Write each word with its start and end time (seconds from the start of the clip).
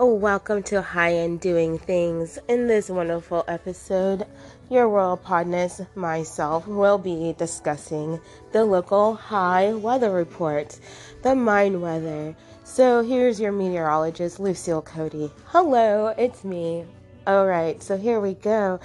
Oh, 0.00 0.12
welcome 0.12 0.64
to 0.64 0.82
High 0.82 1.10
and 1.10 1.38
Doing 1.38 1.78
Things. 1.78 2.36
In 2.48 2.66
this 2.66 2.90
wonderful 2.90 3.44
episode, 3.46 4.26
your 4.68 4.88
royal 4.88 5.16
podness, 5.16 5.86
myself, 5.94 6.66
will 6.66 6.98
be 6.98 7.32
discussing 7.38 8.20
the 8.50 8.64
local 8.64 9.14
high 9.14 9.72
weather 9.72 10.10
report, 10.10 10.80
the 11.22 11.36
mind 11.36 11.80
weather. 11.80 12.34
So 12.64 13.04
here's 13.04 13.38
your 13.38 13.52
meteorologist, 13.52 14.40
Lucille 14.40 14.82
Cody. 14.82 15.30
Hello, 15.46 16.08
it's 16.18 16.42
me. 16.42 16.86
All 17.28 17.46
right, 17.46 17.80
so 17.80 17.96
here 17.96 18.18
we 18.18 18.34
go. 18.34 18.80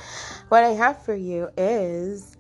What 0.50 0.64
I 0.64 0.74
have 0.74 1.04
for 1.04 1.16
you 1.16 1.50
is 1.58 2.38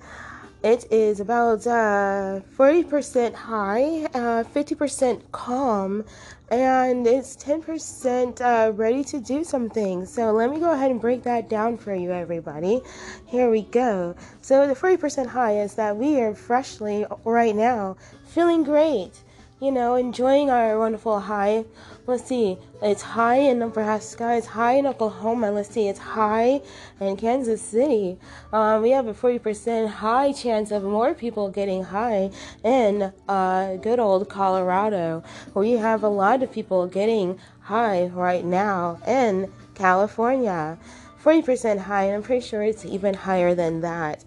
it 0.62 0.91
is 0.91 1.22
about 1.22 1.66
uh, 1.66 2.41
40% 2.58 3.34
high, 3.34 4.05
uh, 4.13 4.44
50% 4.44 5.22
calm, 5.31 6.04
and 6.52 7.08
it's 7.08 7.38
10% 7.38 8.41
uh, 8.41 8.73
ready 8.73 9.03
to 9.05 9.20
do 9.22 9.44
something. 9.44 10.05
So 10.05 10.31
let 10.31 10.50
me 10.50 10.59
go 10.59 10.72
ahead 10.72 10.91
and 10.91 11.00
break 11.00 11.23
that 11.23 11.50
down 11.50 11.77
for 11.77 11.95
you, 11.95 12.12
everybody. 12.12 12.81
Here 13.26 13.50
we 13.50 13.62
go. 13.62 14.16
So 14.41 14.67
the 14.67 14.73
40% 14.76 15.27
high 15.27 15.59
is 15.59 15.76
that 15.76 15.95
we 15.95 16.20
are 16.20 16.36
freshly 16.36 17.05
right 17.23 17.55
now 17.55 17.95
feeling 18.26 18.64
great 18.64 19.14
you 19.59 19.72
know, 19.72 19.95
enjoying 19.95 20.49
our 20.49 20.80
wonderful 20.80 21.20
high. 21.20 21.66
Let's 22.08 22.25
see, 22.25 22.58
it's 22.81 23.02
high 23.02 23.38
in 23.38 23.59
Nebraska, 23.59 24.36
it's 24.36 24.47
high 24.47 24.73
in 24.73 24.88
Oklahoma. 24.88 25.52
Let's 25.52 25.70
see, 25.70 25.89
it's 25.89 26.00
high 26.00 26.61
in 27.00 27.17
Kansas 27.17 27.61
City. 27.61 28.17
Um, 28.53 28.81
we 28.81 28.92
have 28.92 29.08
a 29.08 29.14
40% 29.14 29.88
high 29.88 30.31
chance 30.31 30.72
of 30.72 30.84
more 30.84 31.14
people 31.14 31.50
getting 31.50 31.84
high 31.84 32.31
in 32.64 33.11
uh, 33.28 33.75
good 33.78 34.00
old 34.00 34.30
Colorado. 34.30 35.23
We 35.53 35.73
have 35.73 36.03
a 36.03 36.09
lot 36.09 36.41
of 36.41 36.52
people 36.52 36.88
getting 36.88 37.38
high 37.59 38.08
right 38.08 38.45
now 38.45 39.00
in 39.06 39.52
California. 39.75 40.80
40% 41.22 41.80
high, 41.80 42.06
and 42.06 42.16
I'm 42.16 42.23
pretty 42.23 42.45
sure 42.45 42.64
it's 42.64 42.86
even 42.86 43.14
higher 43.14 43.53
than 43.53 43.81
that 43.81 44.23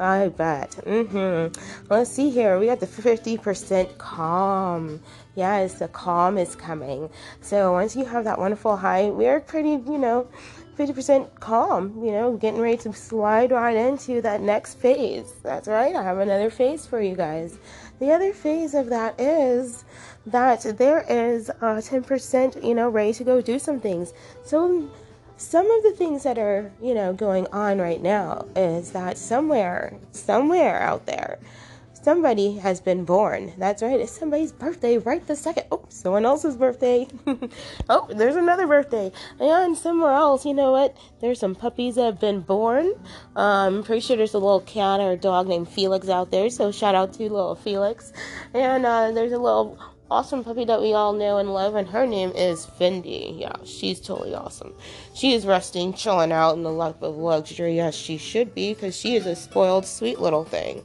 I 0.00 0.28
bet. 0.28 0.70
Mm-hmm. 0.86 1.88
Let's 1.90 2.10
see 2.10 2.30
here. 2.30 2.58
We 2.58 2.66
got 2.66 2.80
the 2.80 2.86
50% 2.86 3.98
calm. 3.98 5.00
Yes, 5.34 5.74
the 5.74 5.88
calm 5.88 6.38
is 6.38 6.54
coming. 6.54 7.10
So 7.40 7.72
once 7.72 7.96
you 7.96 8.04
have 8.04 8.24
that 8.24 8.38
wonderful 8.38 8.76
high, 8.76 9.10
we're 9.10 9.40
pretty, 9.40 9.70
you 9.70 9.98
know, 9.98 10.28
50% 10.78 11.40
calm, 11.40 12.04
you 12.04 12.12
know, 12.12 12.36
getting 12.36 12.60
ready 12.60 12.76
to 12.78 12.92
slide 12.92 13.50
right 13.50 13.76
into 13.76 14.22
that 14.22 14.40
next 14.40 14.74
phase. 14.74 15.32
That's 15.42 15.66
right. 15.66 15.96
I 15.96 16.02
have 16.04 16.18
another 16.18 16.50
phase 16.50 16.86
for 16.86 17.02
you 17.02 17.16
guys. 17.16 17.58
The 17.98 18.12
other 18.12 18.32
phase 18.32 18.74
of 18.74 18.88
that 18.90 19.20
is 19.20 19.84
that 20.26 20.62
there 20.78 21.04
is 21.08 21.50
uh, 21.50 21.80
10%, 21.82 22.64
you 22.64 22.74
know, 22.76 22.88
ready 22.88 23.12
to 23.14 23.24
go 23.24 23.40
do 23.40 23.58
some 23.58 23.80
things. 23.80 24.12
So 24.44 24.88
some 25.38 25.70
of 25.70 25.82
the 25.84 25.92
things 25.92 26.24
that 26.24 26.36
are, 26.36 26.72
you 26.82 26.94
know, 26.94 27.12
going 27.12 27.46
on 27.52 27.78
right 27.78 28.02
now 28.02 28.46
is 28.56 28.90
that 28.90 29.16
somewhere, 29.16 29.96
somewhere 30.10 30.80
out 30.82 31.06
there, 31.06 31.38
somebody 32.02 32.56
has 32.56 32.80
been 32.80 33.04
born. 33.04 33.52
That's 33.56 33.80
right, 33.80 34.00
it's 34.00 34.10
somebody's 34.10 34.50
birthday 34.50 34.98
right 34.98 35.24
the 35.26 35.36
second. 35.36 35.66
Oh, 35.70 35.84
someone 35.88 36.26
else's 36.26 36.56
birthday. 36.56 37.06
oh, 37.88 38.08
there's 38.10 38.34
another 38.34 38.66
birthday. 38.66 39.12
And 39.38 39.76
somewhere 39.76 40.12
else, 40.12 40.44
you 40.44 40.54
know 40.54 40.72
what? 40.72 40.96
There's 41.20 41.38
some 41.38 41.54
puppies 41.54 41.94
that 41.94 42.04
have 42.04 42.20
been 42.20 42.40
born. 42.40 42.92
Um, 43.36 43.76
I'm 43.76 43.82
pretty 43.84 44.00
sure 44.00 44.16
there's 44.16 44.34
a 44.34 44.38
little 44.38 44.60
cat 44.62 44.98
or 44.98 45.16
dog 45.16 45.46
named 45.46 45.68
Felix 45.68 46.08
out 46.08 46.32
there, 46.32 46.50
so 46.50 46.72
shout 46.72 46.96
out 46.96 47.12
to 47.14 47.22
little 47.22 47.54
Felix. 47.54 48.12
And 48.54 48.84
uh, 48.84 49.12
there's 49.12 49.32
a 49.32 49.38
little 49.38 49.78
awesome 50.10 50.42
puppy 50.42 50.64
that 50.64 50.80
we 50.80 50.94
all 50.94 51.12
know 51.12 51.38
and 51.38 51.52
love, 51.52 51.74
and 51.74 51.88
her 51.88 52.06
name 52.06 52.32
is 52.34 52.66
Fendi. 52.66 53.38
Yeah, 53.38 53.56
she's 53.64 54.00
totally 54.00 54.34
awesome. 54.34 54.74
She 55.14 55.34
is 55.34 55.46
resting, 55.46 55.92
chilling 55.92 56.32
out 56.32 56.56
in 56.56 56.62
the 56.62 56.72
lap 56.72 57.02
of 57.02 57.16
luxury. 57.16 57.76
Yes, 57.76 57.94
she 57.94 58.16
should 58.16 58.54
be, 58.54 58.74
because 58.74 58.96
she 58.96 59.16
is 59.16 59.26
a 59.26 59.36
spoiled, 59.36 59.84
sweet 59.86 60.20
little 60.20 60.44
thing. 60.44 60.84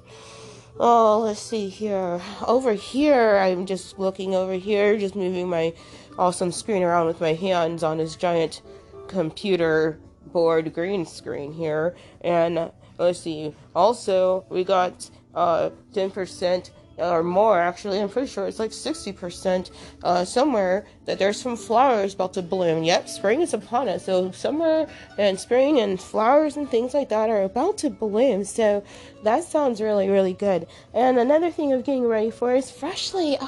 Oh, 0.80 1.20
let's 1.20 1.40
see 1.40 1.70
here. 1.70 2.20
Over 2.46 2.74
here, 2.74 3.38
I'm 3.38 3.66
just 3.66 4.00
looking 4.00 4.36
over 4.36 4.54
here, 4.54 4.98
just 4.98 5.16
moving 5.16 5.48
my 5.48 5.74
awesome 6.18 6.52
screen 6.52 6.84
around 6.84 7.08
with 7.08 7.22
my 7.22 7.34
hands 7.34 7.84
on 7.84 7.98
this 7.98 8.16
giant 8.16 8.62
computer 9.08 10.00
board 10.26 10.74
green 10.74 11.06
screen 11.06 11.54
here. 11.54 11.96
And 12.22 12.72
let's 12.98 13.20
see. 13.20 13.56
Also, 13.76 14.46
we 14.50 14.64
got 14.64 15.10
uh, 15.36 15.70
10% 15.94 16.72
or 16.98 17.24
more 17.24 17.60
actually 17.60 18.00
i'm 18.00 18.10
pretty 18.10 18.28
sure 18.28 18.48
it's 18.48 18.60
like 18.60 18.72
60% 18.72 19.72
uh, 20.04 20.26
somewhere 20.26 20.86
that 21.06 21.20
there's 21.20 21.40
some 21.40 21.58
flowers 21.58 22.14
about 22.14 22.34
to 22.34 22.42
bloom. 22.42 22.84
Yep 22.84 23.10
spring 23.10 23.42
is 23.42 23.54
upon 23.54 23.88
us. 23.90 24.06
So 24.06 24.32
summer 24.32 24.88
and 25.18 25.40
spring 25.40 25.80
and 25.80 26.00
flowers 26.00 26.58
and 26.58 26.70
things 26.70 26.94
like 26.94 27.10
that 27.10 27.30
are 27.30 27.44
about 27.44 27.78
to 27.80 27.90
bloom. 27.90 28.44
So 28.44 28.84
that 29.24 29.44
sounds 29.44 29.82
really 29.82 30.10
really 30.10 30.34
good. 30.34 30.68
And 30.94 31.20
another 31.20 31.52
thing 31.52 31.74
of 31.74 31.84
getting 31.84 32.06
ready 32.06 32.32
for 32.32 32.56
is 32.56 32.72
freshly. 32.72 33.38
Uh, 33.38 33.48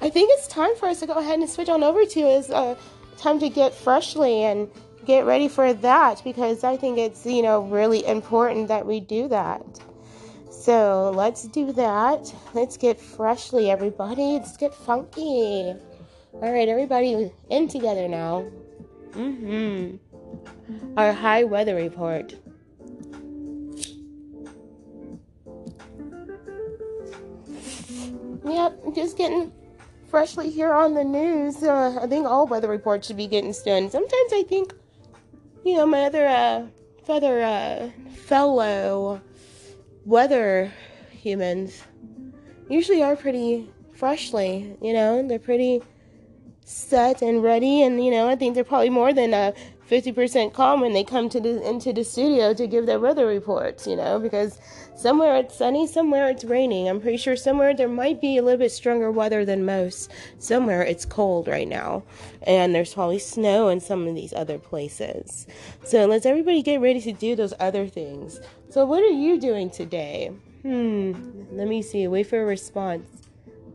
i 0.00 0.10
think 0.10 0.30
it's 0.34 0.46
time 0.46 0.74
for 0.76 0.88
us 0.88 1.00
to 1.00 1.06
go 1.06 1.14
ahead 1.14 1.38
and 1.38 1.48
switch 1.48 1.68
on 1.68 1.82
over 1.82 2.04
to 2.04 2.20
is 2.20 2.50
uh, 2.50 2.74
time 3.16 3.38
to 3.40 3.48
get 3.48 3.74
freshly 3.74 4.42
and 4.44 4.68
get 5.04 5.24
ready 5.26 5.48
for 5.48 5.72
that 5.72 6.22
because 6.22 6.62
i 6.62 6.76
think 6.76 6.96
it's 6.96 7.26
you 7.26 7.42
know 7.42 7.62
really 7.62 8.06
important 8.06 8.68
that 8.68 8.86
we 8.86 9.00
do 9.00 9.26
that 9.26 9.60
so 10.62 11.10
let's 11.14 11.42
do 11.44 11.72
that. 11.72 12.32
Let's 12.54 12.76
get 12.76 13.00
freshly, 13.00 13.70
everybody. 13.70 14.34
Let's 14.34 14.56
get 14.56 14.72
funky. 14.72 15.74
All 16.34 16.52
right, 16.52 16.68
everybody 16.68 17.32
in 17.50 17.68
together 17.68 18.08
now. 18.08 18.46
Mm-hmm. 19.10 19.96
Our 20.96 21.12
high 21.12 21.44
weather 21.44 21.74
report. 21.74 22.34
Yep, 28.44 28.94
just 28.94 29.16
getting 29.16 29.52
freshly 30.08 30.50
here 30.50 30.72
on 30.72 30.94
the 30.94 31.04
news. 31.04 31.62
Uh, 31.62 31.98
I 32.00 32.06
think 32.06 32.26
all 32.26 32.46
weather 32.46 32.68
reports 32.68 33.06
should 33.06 33.16
be 33.16 33.26
getting 33.26 33.54
done. 33.64 33.90
Sometimes 33.90 34.32
I 34.32 34.44
think, 34.48 34.74
you 35.64 35.74
know, 35.74 35.86
my 35.86 36.04
other 36.04 36.26
uh, 36.26 36.66
feather 37.04 37.42
uh, 37.42 37.90
fellow 38.14 39.20
weather 40.04 40.72
humans 41.10 41.82
usually 42.68 43.02
are 43.02 43.16
pretty 43.16 43.70
freshly, 43.94 44.76
you 44.82 44.92
know, 44.92 45.26
they're 45.26 45.38
pretty 45.38 45.82
set 46.64 47.22
and 47.22 47.42
ready 47.42 47.82
and 47.82 48.04
you 48.04 48.10
know, 48.10 48.28
I 48.28 48.36
think 48.36 48.54
they're 48.54 48.64
probably 48.64 48.90
more 48.90 49.12
than 49.12 49.34
a 49.34 49.54
50% 49.92 50.54
calm 50.54 50.80
when 50.80 50.94
they 50.94 51.04
come 51.04 51.28
to 51.28 51.38
the 51.38 51.68
into 51.68 51.92
the 51.92 52.02
studio 52.02 52.54
to 52.54 52.66
give 52.66 52.86
their 52.86 52.98
weather 52.98 53.26
reports, 53.26 53.86
you 53.86 53.94
know, 53.94 54.18
because 54.18 54.58
somewhere 54.96 55.36
it's 55.36 55.54
sunny, 55.54 55.86
somewhere 55.86 56.30
it's 56.30 56.44
raining. 56.44 56.88
I'm 56.88 56.98
pretty 56.98 57.18
sure 57.18 57.36
somewhere 57.36 57.76
there 57.76 57.90
might 57.90 58.18
be 58.18 58.38
a 58.38 58.42
little 58.42 58.58
bit 58.58 58.72
stronger 58.72 59.10
weather 59.10 59.44
than 59.44 59.66
most. 59.66 60.10
Somewhere 60.38 60.80
it's 60.80 61.04
cold 61.04 61.46
right 61.46 61.68
now, 61.68 62.04
and 62.44 62.74
there's 62.74 62.94
probably 62.94 63.18
snow 63.18 63.68
in 63.68 63.80
some 63.80 64.08
of 64.08 64.14
these 64.14 64.32
other 64.32 64.58
places. 64.58 65.46
So 65.84 66.06
let's 66.06 66.24
everybody 66.24 66.62
get 66.62 66.80
ready 66.80 67.02
to 67.02 67.12
do 67.12 67.36
those 67.36 67.52
other 67.60 67.86
things. 67.86 68.40
So 68.70 68.86
what 68.86 69.02
are 69.02 69.08
you 69.08 69.38
doing 69.38 69.68
today? 69.68 70.28
Hmm, 70.62 71.12
let 71.52 71.68
me 71.68 71.82
see. 71.82 72.08
Wait 72.08 72.28
for 72.28 72.40
a 72.40 72.46
response. 72.46 73.28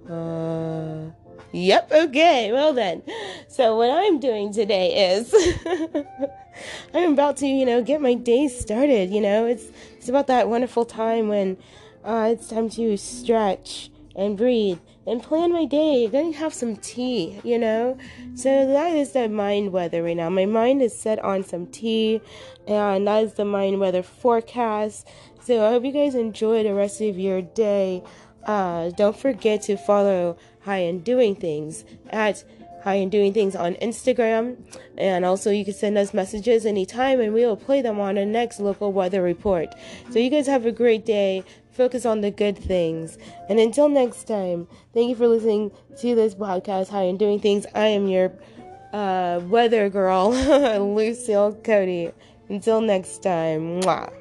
Uh 0.09 1.11
Yep, 1.51 1.91
okay, 1.91 2.51
well 2.51 2.73
then. 2.73 3.03
So, 3.47 3.77
what 3.77 3.89
I'm 3.89 4.19
doing 4.19 4.53
today 4.53 5.13
is 5.15 5.33
I'm 6.93 7.13
about 7.13 7.37
to, 7.37 7.47
you 7.47 7.65
know, 7.65 7.81
get 7.81 8.01
my 8.01 8.13
day 8.13 8.47
started. 8.47 9.11
You 9.11 9.21
know, 9.21 9.45
it's, 9.45 9.65
it's 9.97 10.09
about 10.09 10.27
that 10.27 10.49
wonderful 10.49 10.85
time 10.85 11.27
when 11.29 11.57
uh, 12.03 12.29
it's 12.33 12.49
time 12.49 12.69
to 12.71 12.97
stretch 12.97 13.89
and 14.15 14.37
breathe 14.37 14.79
and 15.05 15.21
plan 15.23 15.53
my 15.53 15.65
day. 15.65 16.07
To 16.07 16.31
have 16.33 16.53
some 16.53 16.75
tea, 16.75 17.39
you 17.43 17.57
know? 17.57 17.97
So, 18.35 18.67
that 18.67 18.95
is 18.95 19.11
the 19.11 19.29
mind 19.29 19.71
weather 19.71 20.03
right 20.03 20.17
now. 20.17 20.29
My 20.29 20.45
mind 20.45 20.81
is 20.81 20.97
set 20.97 21.19
on 21.19 21.43
some 21.43 21.67
tea, 21.67 22.21
and 22.67 23.07
that 23.07 23.23
is 23.23 23.33
the 23.33 23.45
mind 23.45 23.79
weather 23.79 24.03
forecast. 24.03 25.07
So, 25.41 25.65
I 25.65 25.69
hope 25.71 25.85
you 25.85 25.91
guys 25.91 26.13
enjoy 26.13 26.63
the 26.63 26.73
rest 26.73 26.99
of 27.01 27.17
your 27.17 27.41
day. 27.41 28.03
Uh, 28.45 28.89
don't 28.91 29.17
forget 29.17 29.61
to 29.63 29.77
follow 29.77 30.37
High 30.61 30.77
and 30.77 31.03
Doing 31.03 31.35
Things 31.35 31.83
at 32.09 32.43
High 32.83 32.95
and 32.95 33.11
Doing 33.11 33.33
Things 33.33 33.55
on 33.55 33.75
Instagram. 33.75 34.57
And 34.97 35.25
also, 35.25 35.51
you 35.51 35.65
can 35.65 35.73
send 35.73 35.97
us 35.97 36.13
messages 36.13 36.65
anytime 36.65 37.19
and 37.19 37.33
we 37.33 37.45
will 37.45 37.57
play 37.57 37.81
them 37.81 37.99
on 37.99 38.15
the 38.15 38.25
next 38.25 38.59
local 38.59 38.93
weather 38.93 39.21
report. 39.21 39.75
So, 40.11 40.19
you 40.19 40.29
guys 40.29 40.47
have 40.47 40.65
a 40.65 40.71
great 40.71 41.05
day. 41.05 41.43
Focus 41.71 42.05
on 42.05 42.21
the 42.21 42.31
good 42.31 42.57
things. 42.57 43.17
And 43.49 43.59
until 43.59 43.87
next 43.87 44.27
time, 44.27 44.67
thank 44.93 45.09
you 45.09 45.15
for 45.15 45.27
listening 45.27 45.71
to 45.99 46.15
this 46.15 46.33
podcast, 46.33 46.89
High 46.89 47.03
and 47.03 47.19
Doing 47.19 47.39
Things. 47.39 47.67
I 47.75 47.87
am 47.87 48.07
your 48.07 48.31
uh, 48.93 49.41
weather 49.43 49.89
girl, 49.89 50.31
Lucille 50.95 51.53
Cody. 51.63 52.11
Until 52.49 52.81
next 52.81 53.21
time, 53.21 53.81
mwah. 53.81 54.16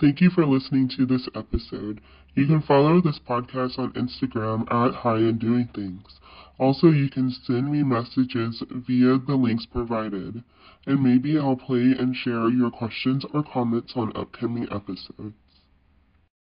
Thank 0.00 0.20
you 0.20 0.30
for 0.30 0.46
listening 0.46 0.88
to 0.90 1.06
this 1.06 1.28
episode. 1.34 2.00
You 2.36 2.46
can 2.46 2.62
follow 2.62 3.00
this 3.00 3.18
podcast 3.18 3.80
on 3.80 3.92
Instagram 3.94 4.62
at 4.72 4.94
High 4.94 5.18
and 5.18 5.40
Doing 5.40 5.70
Things. 5.74 6.20
Also, 6.56 6.92
you 6.92 7.10
can 7.10 7.32
send 7.32 7.72
me 7.72 7.82
messages 7.82 8.62
via 8.70 9.18
the 9.18 9.34
links 9.34 9.66
provided, 9.66 10.44
and 10.86 11.02
maybe 11.02 11.36
I'll 11.36 11.56
play 11.56 11.96
and 11.98 12.14
share 12.14 12.48
your 12.48 12.70
questions 12.70 13.24
or 13.34 13.42
comments 13.42 13.94
on 13.96 14.16
upcoming 14.16 14.68
episodes. 14.70 15.34